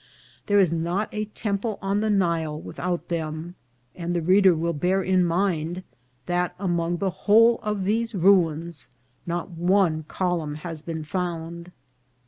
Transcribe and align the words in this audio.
There 0.47 0.59
is 0.59 0.71
not 0.71 1.09
a 1.13 1.25
temple 1.25 1.77
on 1.79 1.99
the 1.99 2.09
Nile 2.09 2.59
without 2.59 3.07
them; 3.07 3.53
and 3.93 4.15
the 4.15 4.21
reader 4.23 4.55
will 4.55 4.73
bear 4.73 5.03
in 5.03 5.23
mindj 5.25 5.83
that 6.25 6.55
among 6.57 6.97
the 6.97 7.11
whole 7.11 7.59
of 7.61 7.83
these 7.85 8.15
ruins 8.15 8.87
not 9.27 9.51
one 9.51 10.01
col 10.07 10.39
umn 10.39 10.55
has 10.55 10.81
been 10.81 11.03
found. 11.03 11.71